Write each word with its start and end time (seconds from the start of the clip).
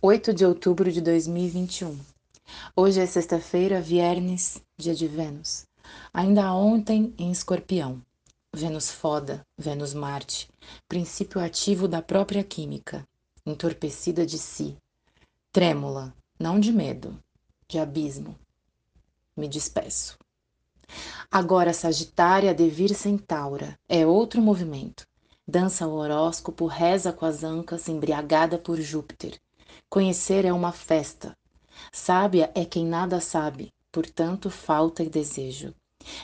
8 0.00 0.32
de 0.32 0.46
outubro 0.46 0.92
de 0.92 1.00
2021. 1.00 1.98
Hoje 2.76 3.00
é 3.00 3.06
sexta-feira, 3.06 3.80
viernes, 3.80 4.62
dia 4.76 4.94
de 4.94 5.08
Vênus. 5.08 5.66
Ainda 6.14 6.54
ontem 6.54 7.12
em 7.18 7.32
Escorpião. 7.32 8.00
Vênus 8.54 8.92
foda, 8.92 9.44
Vênus 9.58 9.94
Marte, 9.94 10.48
princípio 10.86 11.40
ativo 11.40 11.88
da 11.88 12.00
própria 12.00 12.44
química, 12.44 13.04
entorpecida 13.44 14.24
de 14.24 14.38
si, 14.38 14.76
trêmula, 15.50 16.14
não 16.38 16.60
de 16.60 16.72
medo, 16.72 17.18
de 17.66 17.80
abismo. 17.80 18.38
Me 19.36 19.48
despeço. 19.48 20.16
Agora 21.28 21.72
Sagitária, 21.72 22.54
Devir 22.54 22.94
Centaura, 22.94 23.76
é 23.88 24.06
outro 24.06 24.40
movimento. 24.40 25.04
Dança 25.44 25.88
o 25.88 25.94
horóscopo, 25.94 26.66
reza 26.66 27.12
com 27.12 27.26
as 27.26 27.42
ancas, 27.42 27.88
embriagada 27.88 28.56
por 28.56 28.80
Júpiter 28.80 29.40
Conhecer 29.88 30.44
é 30.44 30.52
uma 30.52 30.72
festa. 30.72 31.36
Sábia 31.92 32.50
é 32.54 32.64
quem 32.64 32.84
nada 32.84 33.20
sabe, 33.20 33.72
portanto, 33.92 34.50
falta 34.50 35.02
e 35.02 35.08
desejo. 35.08 35.74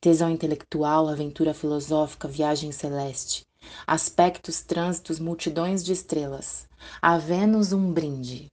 Tesão 0.00 0.30
intelectual, 0.30 1.08
aventura 1.08 1.52
filosófica, 1.52 2.28
viagem 2.28 2.72
celeste. 2.72 3.44
Aspectos, 3.86 4.62
trânsitos, 4.62 5.18
multidões 5.18 5.84
de 5.84 5.92
estrelas. 5.92 6.68
A 7.00 7.18
Vênus 7.18 7.72
um 7.72 7.92
brinde. 7.92 8.50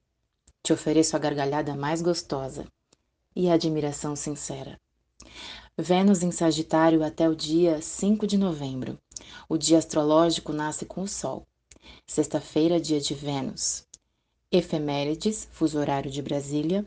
Te 0.62 0.72
ofereço 0.72 1.14
a 1.14 1.18
gargalhada 1.18 1.74
mais 1.74 2.00
gostosa 2.02 2.66
e 3.36 3.48
a 3.48 3.54
admiração 3.54 4.16
sincera. 4.16 4.80
Vênus 5.76 6.22
em 6.22 6.30
Sagitário 6.30 7.02
até 7.02 7.28
o 7.28 7.34
dia 7.34 7.82
5 7.82 8.26
de 8.26 8.38
novembro. 8.38 8.98
O 9.48 9.58
dia 9.58 9.78
astrológico 9.78 10.52
nasce 10.52 10.86
com 10.86 11.02
o 11.02 11.08
Sol. 11.08 11.46
Sexta-feira, 12.06 12.80
dia 12.80 13.00
de 13.00 13.14
Vênus. 13.14 13.84
Efemérides, 14.56 15.48
fuso 15.50 15.80
horário 15.80 16.08
de 16.08 16.22
Brasília, 16.22 16.86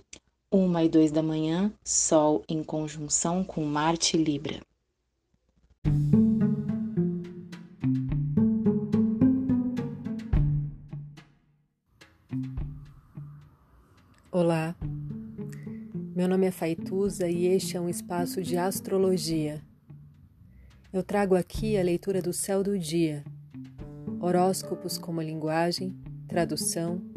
1 0.49 0.80
e 0.80 0.88
2 0.88 1.12
da 1.12 1.21
manhã, 1.21 1.70
Sol 1.84 2.41
em 2.47 2.64
conjunção 2.64 3.44
com 3.44 3.61
Marte 3.66 4.16
e 4.16 4.23
Libra. 4.23 4.61
Olá, 14.31 14.73
meu 16.16 16.30
nome 16.30 16.45
é 16.47 16.52
Faituza 16.52 17.28
e 17.28 17.47
este 17.47 17.75
é 17.75 17.81
um 17.81 17.89
espaço 17.89 18.41
de 18.41 18.56
astrologia. 18.56 19.61
Eu 20.94 21.03
trago 21.03 21.36
aqui 21.36 21.78
a 21.78 21.84
leitura 21.84 22.22
do 22.22 22.31
céu 22.31 22.63
do 22.63 22.80
dia, 22.80 23.25
horóscopos 24.22 24.97
como 24.97 25.22
linguagem, 25.22 25.94
tradução 26.30 27.16